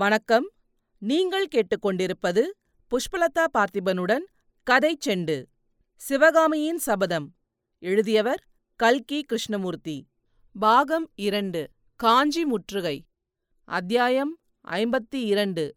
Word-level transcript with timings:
வணக்கம். 0.00 0.50
நீங்கள் 0.98 1.46
கேட்டுக்கொண்டிருப்பது 1.54 2.42
புஷ்பலதா 2.90 3.44
பார்த்திபனுடன் 3.58 4.24
கதை 4.62 4.98
செண்டு. 5.06 5.44
சிவகாமியின் 5.96 6.78
சபதம். 6.78 7.32
எழுதியவர் 7.78 8.44
கல்கி 8.76 9.22
கிருஷ்ணமூர்த்தி. 9.22 10.06
பாகம் 10.58 11.10
இரண்டு 11.14 11.68
காஞ்சி 11.96 12.44
முற்றுகை. 12.44 13.04
அத்தியாயம் 13.64 14.38
ஐம்பத்தி 14.70 15.14
இரண்டு 15.14 15.74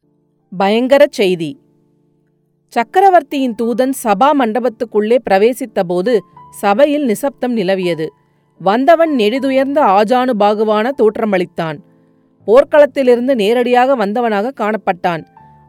பயங்கரச் 0.57 1.11
செய்தி. 1.11 1.59
சக்கரவர்த்தியின் 2.67 3.55
தூதன் 3.61 3.93
சபா 4.03 4.29
மண்டபத்துக்குள்ளே 4.39 5.17
பிரவேசித்தபோது 5.29 6.17
சபையில் 6.51 7.05
நிசப்தம் 7.05 7.57
நிலவியது. 7.57 8.07
வந்தவன் 8.59 9.11
நெடிதுயர்ந்த 9.11 9.79
ஆஜானு 9.97 10.31
பாகுவான 10.39 10.91
தோற்றமளித்தான். 10.97 11.77
போர்க்களத்திலிருந்து 12.47 13.33
நேரடியாக 13.35 13.95
வந்தவனாக 13.95 14.53
காணப்பட்டான். 14.61 15.23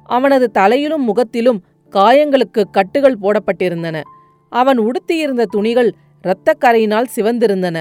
அவனது 0.09 0.51
தலையிலும் 0.51 1.05
முகத்திலும் 1.05 1.62
காயங்களுக்கு 1.92 2.62
கட்டுகள் 2.70 3.20
போடப்பட்டிருந்தன. 3.23 3.96
அவன் 4.48 4.79
உடுத்தியிருந்த 4.79 5.45
துணிகள் 5.45 5.91
இரத்தக்கரையினால் 6.24 7.12
சிவந்திருந்தன. 7.16 7.79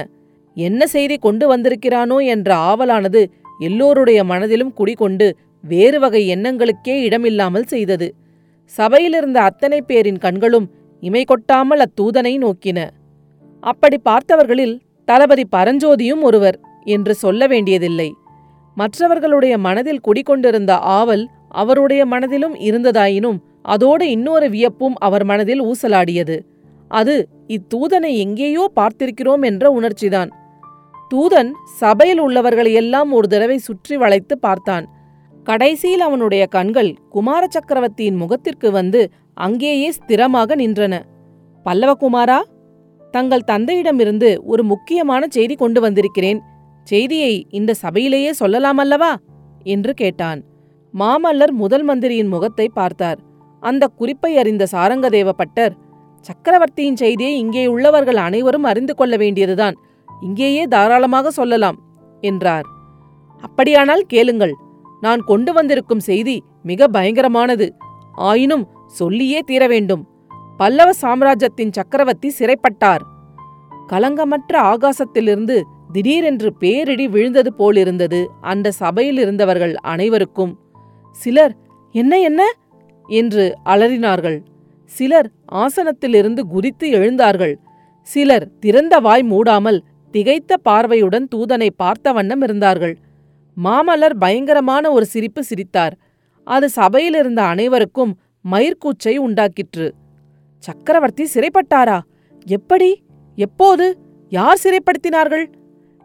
என்ன 0.56 0.86
செய்தி 0.86 1.16
கொண்டு 1.18 1.44
வந்திருக்கிறானோ 1.48 2.18
என்ற 2.24 2.56
ஆவலானது 2.56 3.22
எல்லோருடைய 3.58 4.24
மனதிலும் 4.24 4.72
குடிகொண்டு 4.72 5.26
வேறு 5.64 5.98
வகை 6.00 6.22
எண்ணங்களுக்கே 6.34 6.94
இடமில்லாமல் 7.02 7.62
செய்தது. 7.62 8.14
சபையிலிருந்த 8.72 9.38
அத்தனை 9.40 9.80
பேரின் 9.80 10.18
கண்களும் 10.18 10.66
இமை 11.02 11.24
கொட்டாமல் 11.24 11.82
அத்தூதனை 11.84 12.34
நோக்கின. 12.38 12.78
அப்படி 13.62 13.96
பார்த்தவர்களில் 14.04 14.74
தளபதி 15.04 15.44
பரஞ்சோதியும் 15.56 16.22
ஒருவர் 16.22 16.58
என்று 16.84 17.14
சொல்ல 17.14 17.46
வேண்டியதில்லை. 17.46 18.08
மற்றவர்களுடைய 18.76 19.58
மனதில் 19.58 20.04
குடிக்கொண்டிருந்த 20.08 20.78
ஆவல் 20.78 21.24
அவருடைய 21.48 22.06
மனதிலும் 22.06 22.54
இருந்ததாயினும் 22.54 23.38
அதோடு 23.62 24.10
இன்னொரு 24.10 24.50
வியப்பும் 24.50 24.96
அவர் 24.98 25.24
மனதில் 25.24 25.62
ஊசலாடியது. 25.62 26.36
அது 26.90 27.14
இத்தூதனை 27.46 28.10
எங்கேயோ 28.16 28.64
பார்த்திருக்கிறோம் 28.76 29.42
என்ற 29.42 29.70
உணர்ச்சிதான். 29.70 30.30
தூதன் 31.08 31.50
சபையில் 31.78 32.20
உள்ளவர்களையெல்லாம் 32.20 33.10
ஒரு 33.12 33.26
தடவை 33.28 33.58
சுற்றி 33.58 33.96
வளைத்து 33.96 34.38
பார்த்தான். 34.38 34.84
கடைசியில் 35.44 36.00
அவனுடைய 36.00 36.46
கண்கள் 36.46 36.90
குமார 37.08 37.42
சக்கரவர்த்தியின் 37.46 38.16
முகத்திற்கு 38.16 38.68
வந்து 38.70 39.00
அங்கேயே 39.34 39.88
ஸ்திரமாக 39.90 40.56
நின்றன. 40.56 40.94
பல்லவகுமாரா 41.66 42.40
தங்கள் 43.14 43.48
தந்தையிடமிருந்து 43.50 44.30
ஒரு 44.44 44.62
முக்கியமான 44.62 45.26
செய்தி 45.26 45.54
கொண்டு 45.54 45.80
வந்திருக்கிறேன். 45.80 46.40
செய்தியை 46.84 47.46
இந்த 47.50 47.74
சபையிலேயே 47.74 48.32
சொல்லலாமல்லவா? 48.40 49.12
என்று 49.62 49.94
கேட்டான். 49.94 50.40
மாமல்லர் 50.94 51.52
முதல் 51.52 51.82
மந்திரியின் 51.82 52.26
முகத்தை 52.26 52.66
பார்த்தார். 52.74 53.18
அந்த 53.62 53.86
குறிப்பை 53.86 54.32
அறிந்த 54.38 54.66
சாரங்கதேவ 54.72 55.28
பட்டர் 55.28 55.74
சக்கரவர்த்தியின் 56.20 56.96
செய்தியை 56.96 57.38
இங்கே 57.38 57.66
உள்ளவர்கள் 57.66 58.16
அனைவரும் 58.16 58.62
அறிந்து 58.62 58.94
கொள்ள 58.94 59.16
வேண்டியதுதான். 59.16 59.76
இங்கேயே 60.20 60.64
தாராளமாக 60.64 61.30
சொல்லலாம் 61.30 61.78
என்றார். 62.20 62.66
அப்படியானால் 63.42 64.04
கேளுங்கள். 64.06 64.54
நான் 65.00 65.20
கொண்டு 65.20 65.52
வந்திருக்கும் 65.52 66.00
செய்தி 66.00 66.36
மிக 66.62 66.88
பயங்கரமானது. 66.88 67.66
ஆயினும் 68.12 68.64
சொல்லியே 68.86 69.40
தீர 69.40 69.66
வேண்டும். 69.66 70.02
பல்லவ 70.56 70.92
சாம்ராஜ்யத்தின் 70.92 71.72
சக்கரவர்த்தி 71.72 72.28
சிறைப்பட்டார். 72.38 73.02
கலங்கமற்ற 73.86 74.54
ஆகாசத்திலிருந்து 74.72 75.56
திடீரென்று 75.94 76.54
பேரிடி 76.54 77.08
விழுந்தது 77.08 77.54
போலிருந்தது 77.54 78.30
அந்த 78.40 78.70
சபையில் 78.70 79.18
இருந்தவர்கள் 79.18 79.74
அனைவருக்கும் 79.74 80.58
சிலர் 81.12 81.54
என்ன 81.94 82.20
என்ன? 82.20 82.42
என்று 83.08 83.54
அலறினார்கள். 83.64 84.38
சிலர் 84.84 85.28
ஆசனத்திலிருந்து 85.52 86.40
குதித்து 86.40 86.86
எழுந்தார்கள். 86.90 87.54
சிலர் 88.02 88.46
திறந்த 88.60 88.98
வாய் 88.98 89.24
மூடாமல் 89.30 89.78
திகைத்த 90.12 90.52
பார்வையுடன் 90.62 91.28
தூதனை 91.34 91.68
பார்த்த 91.76 92.12
வண்ணம் 92.12 92.42
இருந்தார்கள். 92.42 92.96
மாமலர் 93.64 94.16
பயங்கரமான 94.18 94.90
ஒரு 94.90 95.06
சிரிப்பு 95.06 95.44
சிரித்தார். 95.44 95.94
அது 96.44 96.68
சபையிலிருந்த 96.68 97.42
அனைவருக்கும் 97.42 98.12
மயிர்கூச்சை 98.50 99.16
உண்டாக்கிற்று. 99.16 99.88
சக்கரவர்த்தி 100.58 101.26
சிறைப்பட்டாரா? 101.34 101.98
எப்படி? 102.46 103.02
எப்போது? 103.36 103.86
யார் 104.32 104.62
சிறைப்படுத்தினார்கள்? 104.64 105.46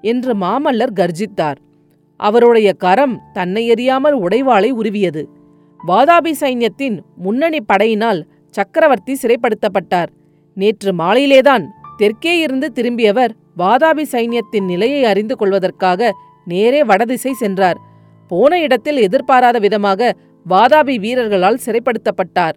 என்று 0.01 0.35
மாமல்லர் 0.35 0.93
கர்ஜித்தார். 0.95 1.55
அவருடைய 2.15 2.73
கரம் 2.73 3.21
தன்னை 3.33 3.71
எறியாமல் 3.71 4.13
உடைவாளை 4.13 4.69
உருவியது. 4.69 5.29
வாதாபி 5.87 6.31
சைன்யத்தின் 6.39 6.99
முன்னணி 7.15 7.57
படையினால் 7.61 8.21
சக்கரவர்த்தி 8.49 9.17
சிறைப்படுத்தப்பட்டார். 9.21 10.07
நேற்று 10.53 10.93
மாலையிலேதான் 10.93 11.65
தெற்கே 11.97 12.39
இருந்து 12.39 12.71
திரும்பியவர் 12.75 13.29
வாதாபி 13.57 14.03
சைன்யத்தின் 14.11 14.65
நிலையை 14.65 15.05
அறிந்து 15.05 15.35
கொள்வதற்காக 15.35 16.13
நேரே 16.45 16.83
வடதிசை 16.83 17.33
சென்றார். 17.33 17.77
போன 18.27 18.59
இடத்தில் 18.59 18.97
எதிர்பாராத 18.97 19.59
விதமாக 19.59 20.15
வாதாபி 20.49 20.99
வீரர்களால் 20.99 21.59
சிறைப்படுத்தப்பட்டார். 21.65 22.53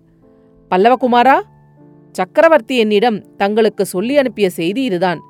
பல்லவகுமாரா? 0.70 1.41
சக்கரவர்த்தி 2.12 2.76
என்னிடம் 2.78 3.36
தங்களுக்கு 3.36 3.84
சொல்லி 3.84 4.19
அனுப்பிய 4.19 4.50
செய்தி 4.50 4.82
இதுதான். 4.82 5.20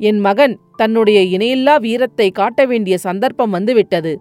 என் 0.00 0.20
மகன் 0.20 0.54
தன்னுடைய 0.76 1.18
இணையில்லா 1.36 1.74
வீரத்தை 1.80 2.30
காட்ட 2.30 2.66
வேண்டிய 2.66 2.98
சந்தர்ப்பம் 2.98 3.50
வந்துவிட்டது. 3.50 4.12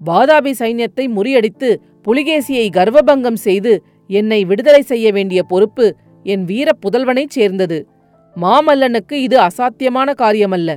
வாதாபி 0.00 0.52
சைன்யத்தை 0.58 1.04
முறியடித்து 1.08 1.68
புலிகேசியை 2.02 2.66
கர்வபங்கம் 2.76 3.40
செய்து 3.46 3.72
என்னை 4.10 4.44
விடுதலை 4.44 4.82
செய்ய 4.82 5.12
வேண்டிய 5.12 5.42
பொறுப்பு 5.42 5.86
என் 6.24 6.44
வீர 6.44 6.68
புதல்வனைச் 6.82 7.30
சேர்ந்தது. 7.30 7.78
மாமல்லனுக்கு 8.36 9.12
இது 9.12 9.36
அசாத்தியமான 9.38 10.14
காரியமல்ல. 10.14 10.70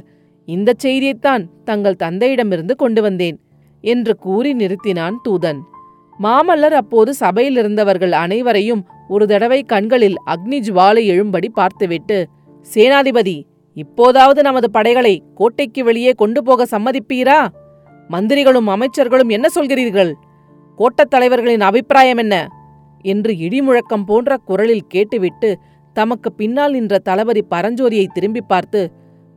இந்தச் 0.47 0.80
செய்தியைத்தான் 0.80 1.44
தங்கள் 1.66 2.02
தந்தையிடமிருந்து 2.03 2.75
கொண்டு 2.75 3.02
வந்தேன் 3.02 3.38
என்று 3.84 4.13
கூறி 4.16 4.52
நிறுத்தினான் 4.53 5.18
தூதன். 5.28 5.59
மாமல்லர் 6.19 6.74
அப்போது 6.74 7.13
சபையில் 7.13 7.58
இருந்தவர்கள் 7.58 8.12
அனைவரையும் 8.12 8.84
ஒரு 9.08 9.25
தடவை 9.28 9.59
கண்களில் 9.63 10.18
அக்னி 10.25 10.59
ஜுவாலை 10.59 11.03
எழும்படி 11.06 11.50
பார்த்துவிட்டு 11.53 12.18
சேனாதிபதி 12.68 13.38
இப்போதாவது 13.73 14.41
நமது 14.41 14.72
படைகளை 14.72 15.23
கோட்டைக்கு 15.35 15.84
வெளியே 15.84 16.11
கொண்டு 16.11 16.44
போக 16.44 16.63
சம்மதிப்பீரா? 16.63 17.47
மந்திரிகளும் 18.07 18.67
அமைச்சர்களும் 18.67 19.29
என்ன 19.29 19.47
சொல்கிறீர்கள்? 19.56 20.13
கோட்டத் 20.75 21.09
தலைவர்களின் 21.09 21.61
அபிப்பிராயம் 21.61 22.17
என்ன? 22.17 22.47
என்று 23.01 23.33
இடிமுழக்கம் 23.33 24.03
போன்ற 24.06 24.38
குரலில் 24.38 24.88
கேட்டுவிட்டு 24.88 25.57
தமக்கு 25.94 26.33
பின்னால் 26.33 26.72
நின்ற 26.72 27.00
தளபதி 27.00 27.45
பரஞ்சோதியை 27.51 28.06
திரும்பி 28.13 28.41
பார்த்து 28.41 28.91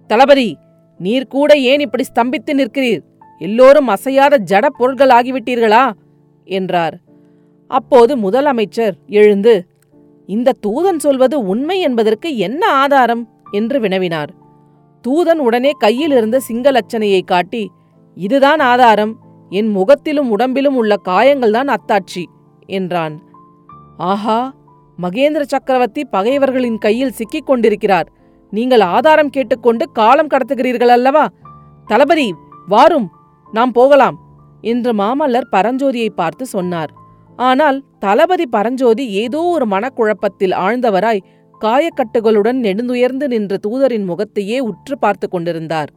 தளபதி 0.06 0.58
நீர் 0.98 1.26
கூட 1.26 1.54
ஏன் 1.54 1.80
இப்படி 1.80 2.04
ஸ்தம்பித்து 2.14 2.52
நிற்கிறீர்? 2.52 3.00
எல்லோரும் 3.38 3.88
அசையாத 3.88 4.38
ஜட 4.50 4.66
பொருள்கள் 4.66 5.08
ஆகிவிட்டீர்களா? 5.08 5.90
என்றார். 6.44 6.98
அப்போது 7.66 8.30
முதலமைச்சர் 8.30 8.92
எழுந்து 9.06 9.66
இந்த 10.26 10.52
தூதன் 10.66 10.96
சொல்வது 10.96 11.46
உண்மை 11.46 11.80
என்பதற்கு 11.80 12.36
என்ன 12.36 12.66
ஆதாரம்? 12.66 13.35
என்று 13.56 13.78
வினவினார். 13.80 14.32
தூதன் 15.04 15.40
உடனே 15.40 15.72
கையில் 15.78 16.10
இருந்த 16.10 16.36
சிங்கலட்சணையை 16.48 17.22
காட்டி 17.24 17.64
இதுதான் 18.16 18.62
ஆதாரம். 18.64 19.14
என் 19.52 19.70
முகத்திலும் 19.70 20.30
உடம்பிலும் 20.30 20.76
உள்ள 20.76 20.94
காயங்கள்தான் 21.08 21.70
அத்தாட்சி 21.70 22.24
என்றான். 22.68 23.16
ஆஹா! 23.96 24.38
மகேந்திர 24.98 25.42
சக்கரவர்த்தி 25.42 26.02
பகைவர்களின் 26.04 26.78
கையில் 26.78 27.16
சிக்கிக் 27.18 27.46
கொண்டிருக்கிறார். 27.46 28.08
நீங்கள் 28.52 28.84
ஆதாரம் 28.94 29.30
கேட்டுக்கொண்டு 29.30 29.84
காலம் 29.92 30.30
கடத்துகிறீர்கள் 30.30 30.94
அல்லவா? 30.96 31.24
தளபதி 31.88 32.28
வாரும். 32.66 33.08
நாம் 33.52 33.72
போகலாம் 33.72 34.16
என்று 34.64 34.92
மாமல்லர் 34.92 35.52
பரஞ்சோதியை 35.52 36.10
பார்த்து 36.14 36.44
சொன்னார். 36.46 36.92
ஆனால் 37.38 37.78
தளபதி 37.98 38.46
பரஞ்சோதி 38.46 39.04
ஏதோ 39.22 39.40
ஒரு 39.54 39.66
மனக்குழப்பத்தில் 39.66 40.54
ஆழ்ந்தவராய் 40.64 41.24
காயக்கட்டுகளுடன் 41.60 42.58
நெடுந்துயர்ந்து 42.58 43.28
நின்ற 43.28 43.56
தூதரின் 43.68 44.04
முகத்தையே 44.04 44.58
உற்று 44.58 44.98
பார்த்து 44.98 45.28
கொண்டிருந்தார். 45.28 45.90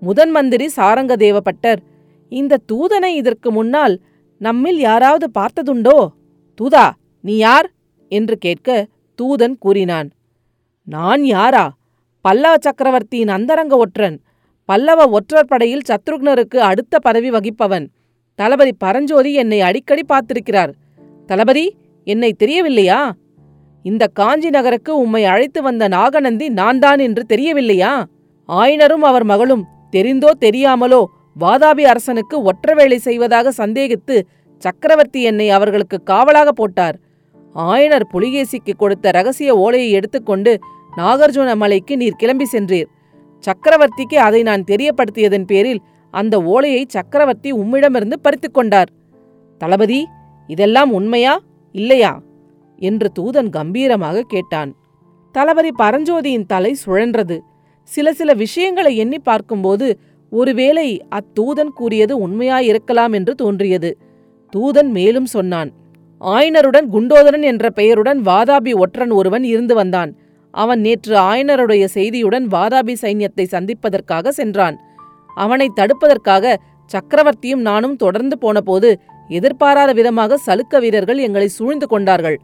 முதன் 0.00 0.30
மந்திரி 0.30 0.68
சாரங்கதேவ 0.76 1.36
பட்டர் 1.36 1.82
இந்த 2.28 2.58
தூதனை 2.72 3.04
இதற்கு 3.04 3.52
முன்னால் 3.52 4.00
நம்மில் 4.38 4.78
யாராவது 4.78 5.30
பார்த்ததுண்டோ? 5.38 6.08
தூதா 6.60 6.90
நீ 7.20 7.36
யார்? 7.36 7.70
என்று 8.08 8.36
கேட்க 8.36 8.86
தூதன் 9.22 9.54
கூறினான். 9.58 10.10
நான் 10.84 11.24
யாரா? 11.24 11.76
பல்லவ 12.20 12.56
சக்கரவர்த்தியின் 12.60 13.28
அந்தரங்க 13.28 13.76
ஒற்றன். 13.76 14.20
பல்லவ 14.64 15.08
ஒற்றர் 15.08 15.46
படையில் 15.46 15.82
சத்ருக்னருக்கு 15.88 16.56
அடுத்த 16.56 16.98
பதவி 16.98 17.30
வகிப்பவன். 17.30 17.86
தளபதி 18.34 18.72
பரஞ்சோதி 18.72 19.34
என்னை 19.34 19.60
அடிக்கடி 19.60 20.02
பார்த்திருக்கிறார். 20.08 20.72
தளபதி 21.26 21.76
என்னை 22.04 22.32
தெரியவில்லையா? 22.32 23.14
இந்த 23.82 24.06
காஞ்சி 24.06 24.50
நகருக்கு 24.50 24.98
உம்மை 24.98 25.24
அழைத்து 25.24 25.62
வந்த 25.62 25.88
நாகநந்தி 25.88 26.48
நான் 26.48 26.78
தான் 26.78 26.98
என்று 26.98 27.24
தெரியவில்லையா? 27.28 28.04
ஆயினரும் 28.48 29.04
அவர் 29.10 29.24
மகளும் 29.24 29.66
தெரிந்தோ 29.96 30.30
தெரியாமலோ 30.40 31.04
வாதாபி 31.40 31.82
அரசனுக்கு 31.82 32.42
ஒற்ற 32.42 32.74
வேலை 32.74 32.98
செய்வதாக 32.98 33.66
சந்தேகித்து 33.66 34.20
சக்கரவர்த்தி 34.58 35.22
என்னை 35.22 35.50
அவர்களுக்கு 35.50 36.02
காவலாக 36.02 36.50
போட்டார். 36.50 36.96
ஆயனர் 37.54 38.06
புலிகேசிக்கு 38.14 38.72
கொடுத்த 38.76 39.10
ரகசிய 39.10 39.56
ஓலையை 39.56 39.90
எடுத்துக்கொண்டு 39.90 40.58
நாகார்ஜுன 40.96 41.56
மலைக்கு 41.56 41.96
நீர் 41.96 42.16
கிளம்பி 42.16 42.46
சென்றீர். 42.52 42.88
சக்கரவர்த்திக்கு 43.44 44.14
அதை 44.14 44.42
நான் 44.42 44.64
தெரியப்படுத்தியதன் 44.70 45.44
பேரில் 45.46 45.80
அந்த 46.10 46.42
ஓலையை 46.42 46.84
சக்கரவர்த்தி 46.88 47.52
உம்மிடமிருந்து 47.52 48.14
பறித்துக் 48.22 48.54
கொண்டார். 48.54 48.88
தளபதி 49.58 50.06
இதெல்லாம் 50.46 50.92
உண்மையா? 50.92 51.40
இல்லையா? 51.72 52.20
என்று 52.78 53.08
தூதன் 53.18 53.50
கம்பீரமாக 53.50 54.26
கேட்டான். 54.28 54.70
தளபதி 55.32 55.70
பரஞ்சோதியின் 55.78 56.46
தலை 56.46 56.76
சுழன்றது. 56.86 57.38
சில 57.88 58.12
சில 58.12 58.34
விஷயங்களை 58.34 58.96
எண்ணி 58.96 59.18
பார்க்கும்போது 59.18 59.98
ஒருவேளை 60.30 60.88
அத்தூதன் 61.10 61.72
கூறியது 61.74 62.14
உண்மையாயிருக்கலாம் 62.26 63.12
என்று 63.12 63.34
தோன்றியது. 63.34 63.90
தூதன் 64.52 64.90
மேலும் 64.90 65.26
சொன்னான் 65.26 65.70
ஆயனருடன் 66.20 66.86
குண்டோதரன் 66.90 67.42
என்ற 67.42 67.70
பெயருடன் 67.70 68.20
வாதாபி 68.22 68.72
ஒற்றன் 68.72 69.10
ஒருவன் 69.10 69.44
இருந்து 69.44 69.74
வந்தான். 69.74 70.10
அவன் 70.50 70.80
நேற்று 70.80 71.14
ஆயனருடைய 71.16 71.84
செய்தியுடன் 71.94 72.46
வாதாபி 72.46 72.94
சைன்யத்தை 73.02 73.44
சந்திப்பதற்காக 73.50 74.30
சென்றான். 74.30 74.76
அவனை 75.36 75.68
தடுப்பதற்காக 75.76 76.54
சக்கரவர்த்தியும் 76.90 77.60
நானும் 77.60 77.96
தொடர்ந்து 77.96 78.38
போனபோது 78.38 78.90
எதிர்பாராத 79.28 79.92
விதமாக 79.92 80.38
சலுக்க 80.46 80.80
வீரர்கள் 80.80 81.18
எங்களை 81.18 81.48
சூழ்ந்து 81.48 81.86
கொண்டார்கள். 81.86 82.38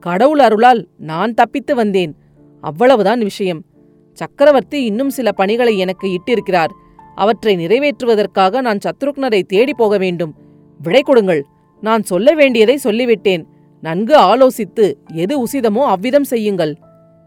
கடவுள் 0.00 0.38
அருளால் 0.38 0.88
நான் 0.96 1.34
தப்பித்து 1.34 1.74
வந்தேன். 1.74 2.12
அவ்வளவுதான் 2.60 3.18
விஷயம். 3.18 3.64
சக்கரவர்த்தி 4.12 4.84
இன்னும் 4.84 5.10
சில 5.10 5.32
பணிகளை 5.32 5.78
எனக்கு 5.78 6.06
இட்டிருக்கிறார். 6.08 6.72
அவற்றை 7.14 7.56
நிறைவேற்றுவதற்காக 7.56 8.60
நான் 8.60 8.78
சத்ருக்னரை 8.84 9.42
தேடி 9.42 9.74
போக 9.74 9.98
வேண்டும். 9.98 10.34
விடை 10.80 11.02
கொடுங்கள். 11.02 11.42
நான் 11.80 12.02
சொல்ல 12.02 12.34
வேண்டியதை 12.34 12.78
சொல்லிவிட்டேன். 12.84 13.44
நன்கு 13.80 14.14
ஆலோசித்து 14.18 14.92
எது 15.12 15.34
உசிதமோ 15.44 15.82
அவ்விதம் 15.86 16.24
செய்யுங்கள். 16.24 16.74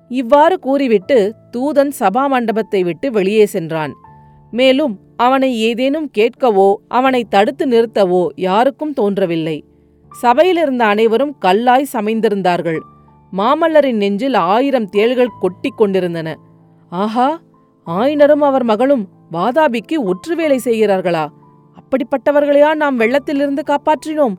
இவ்வாறு 0.07 0.59
கூறிவிட்டு 0.59 1.17
தூதன் 1.51 1.91
சபா 1.99 2.27
மண்டபத்தை 2.27 2.83
விட்டு 2.83 3.11
வெளியே 3.11 3.45
சென்றான். 3.45 3.93
மேலும் 4.51 4.99
அவனை 5.17 5.59
ஏதேனும் 5.59 6.09
கேட்கவோ 6.17 6.73
அவனை 6.87 7.21
தடுத்து 7.29 7.65
நிறுத்தவோ 7.67 8.27
யாருக்கும் 8.35 8.93
தோன்றவில்லை. 8.93 9.57
சபையிலிருந்த 10.11 10.85
அனைவரும் 10.85 11.35
கல்லாய் 11.45 11.91
சமைந்திருந்தார்கள். 11.93 12.79
மாமல்லரின் 13.37 13.95
நெஞ்சில் 13.95 14.33
ஆயிரம் 14.33 14.89
தேள்கள் 14.89 15.37
கொட்டிக் 15.39 15.77
கொண்டிருந்தன. 15.77 16.37
ஆஹா 16.89 17.41
ஆயினரும் 17.87 18.39
அவர் 18.39 18.63
மகளும் 18.63 19.07
வாதாபிக்கு 19.31 19.95
ஒற்று 19.97 20.35
வேலை 20.35 20.59
செய்கிறார்களா? 20.65 21.27
அப்படிப்பட்டவர்களையா 21.77 22.75
நாம் 22.75 22.99
வெள்ளத்திலிருந்து 22.99 23.59
காப்பாற்றினோம்? 23.67 24.33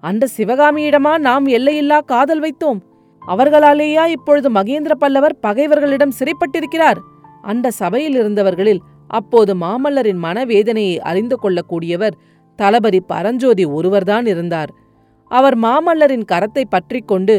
அந்த 0.00 0.28
சிவகாமியிடமா 0.36 1.18
நாம் 1.18 1.46
எல்லையில்லா 1.46 2.00
காதல் 2.00 2.40
வைத்தோம்? 2.40 2.80
அவர்களாலேயா 3.28 4.06
இப்பொழுது 4.06 4.50
மகேந்திர 4.50 4.90
பல்லவர் 4.90 5.38
பகைவர்களிடம் 5.40 6.16
சிறைப்பட்டிருக்கிறார்? 6.18 6.96
அந்த 7.42 7.70
சபையில் 7.70 8.14
இருந்தவர்களில் 8.14 8.78
அப்போது 9.08 9.54
மாமல்லரின் 9.54 10.20
மனவேதனையை 10.22 10.98
அறிந்து 10.98 11.38
கொள்ளக்கூடியவர் 11.42 12.12
தளபதி 12.56 13.00
பரஞ்சோதி 13.00 13.64
ஒருவர்தான் 13.64 14.26
இருந்தார். 14.26 14.74
அவர் 15.36 15.56
மாமல்லரின் 15.58 16.28
கரத்தை 16.32 16.64
பற்றி 16.68 17.00
கொண்டு 17.00 17.36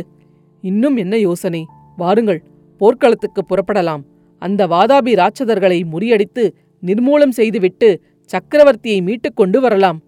இன்னும் 0.64 0.98
என்ன 0.98 1.16
யோசனை? 1.18 1.62
வாருங்கள் 1.98 2.42
போர்க்களத்துக்கு 2.82 3.42
புறப்படலாம். 3.44 4.04
அந்த 4.42 4.62
வாதாபி 4.68 5.12
ராட்சதர்களை 5.20 5.80
முறியடித்து 5.92 6.44
நிர்மூலம் 6.84 7.34
செய்துவிட்டு 7.40 7.90
சக்கரவர்த்தியை 8.30 9.00
மீட்டுக் 9.02 9.36
கொண்டு 9.36 9.60
வரலாம். 9.62 10.00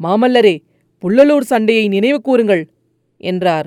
மாமல்லரே 0.00 0.54
புள்ளலூர் 1.02 1.46
சண்டையை 1.52 1.84
நினைவு 1.88 2.18
கூறுங்கள் 2.20 2.64
என்றார். 3.20 3.66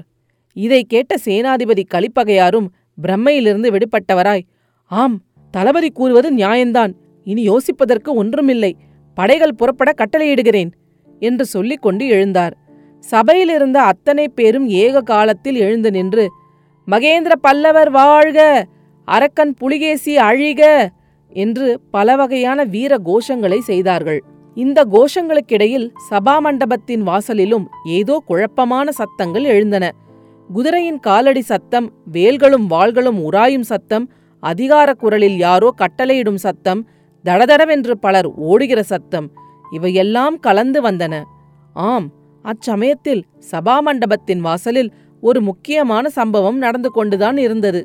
இதை 0.58 0.82
கேட்ட 0.84 1.16
சேனாதிபதி 1.26 1.84
கலிப்பகையாரும் 1.94 2.68
பிரம்மையிலிருந்து 2.98 3.70
விடுபட்டவராய் 3.76 4.46
ஆம் 4.92 5.18
தளபதி 5.54 5.90
கூறுவது 5.90 6.30
நியாயந்தான். 6.36 6.92
இனி 7.28 7.44
யோசிப்பதற்கு 7.50 8.10
ஒன்றுமில்லை. 8.22 8.72
படைகள் 9.18 9.58
புறப்பட 9.60 9.90
கட்டளையிடுகிறேன் 9.94 10.72
என்று 11.22 11.46
சொல்லிக் 11.46 11.82
கொண்டு 11.82 12.06
எழுந்தார். 12.06 12.54
சபையிலிருந்த 13.04 13.78
அத்தனை 13.92 14.26
பேரும் 14.30 14.68
ஏக 14.84 15.02
காலத்தில் 15.02 15.56
எழுந்து 15.56 15.92
நின்று 15.92 16.26
மகேந்திர 16.88 17.34
பல்லவர் 17.42 17.92
வாழ்க 17.92 18.40
அரக்கன் 19.08 19.54
புலிகேசி 19.54 20.14
அழிக 20.28 20.62
என்று 21.34 21.68
பல 21.92 22.16
வகையான 22.16 22.64
வீர 22.64 22.94
கோஷங்களை 23.08 23.60
செய்தார்கள். 23.70 24.20
இந்த 24.58 24.80
கோஷங்களுக்கிடையில் 24.94 25.88
சபா 26.10 26.36
மண்டபத்தின் 26.40 27.04
வாசலிலும் 27.10 27.66
ஏதோ 27.98 28.16
குழப்பமான 28.30 28.88
சத்தங்கள் 28.92 29.44
எழுந்தன. 29.44 29.86
குதிரையின் 30.50 31.00
காலடி 31.00 31.42
சத்தம் 31.42 31.88
வேல்களும் 32.12 32.66
வாள்களும் 32.74 33.20
உராயும் 33.28 33.68
சத்தம் 33.72 34.06
அதிகார 34.44 34.90
குரலில் 34.94 35.38
யாரோ 35.38 35.70
கட்டளையிடும் 35.82 36.42
சத்தம் 36.46 36.82
தடதடவென்று 37.26 37.94
பலர் 38.00 38.30
ஓடுகிற 38.50 38.82
சத்தம் 38.84 39.28
இவையெல்லாம் 39.72 40.38
கலந்து 40.40 40.80
வந்தன. 40.82 41.14
ஆம் 41.76 42.08
அச்சமயத்தில் 42.44 43.24
சபா 43.52 43.76
மண்டபத்தின் 43.80 44.40
வாசலில் 44.40 44.92
ஒரு 45.22 45.42
முக்கியமான 45.42 46.10
சம்பவம் 46.10 46.58
நடந்து 46.58 46.90
கொண்டுதான் 46.90 47.38
இருந்தது. 47.38 47.82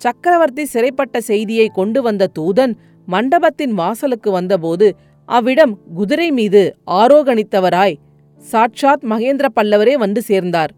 சக்கரவர்த்தி 0.00 0.64
சிறைப்பட்ட 0.64 1.20
செய்தியை 1.20 1.68
கொண்டு 1.68 2.02
வந்த 2.02 2.28
தூதன் 2.38 2.74
மண்டபத்தின் 3.08 3.74
வாசலுக்கு 3.74 4.30
வந்தபோது 4.30 4.88
அவ்விடம் 5.28 5.78
குதிரை 5.94 6.30
மீது 6.30 6.62
ஆரோகணித்தவராய் 6.86 7.98
சாட்சாத் 8.42 9.04
மகேந்திர 9.04 9.46
பல்லவரே 9.56 9.94
வந்து 9.94 10.20
சேர்ந்தார். 10.22 10.72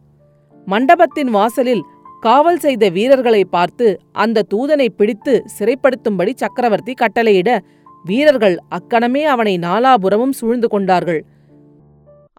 மண்டபத்தின் 0.66 1.31
வாசலில் 1.31 1.82
காவல் 2.20 2.58
செய்த 2.58 2.88
வீரர்களை 2.88 3.43
பார்த்து 3.44 3.87
அந்த 4.12 4.44
தூதனை 4.55 4.88
பிடித்து 4.96 5.34
சிறைப்படுத்தும்படி 5.58 6.32
சக்கரவர்த்தி 6.34 6.94
கட்டளையிட 6.94 7.50
வீரர்கள் 8.05 8.56
அக்கணமே 8.69 9.25
அவனை 9.25 9.58
நாலாபுரமும் 9.58 10.34
சூழ்ந்து 10.40 10.69
கொண்டார்கள். 10.69 11.20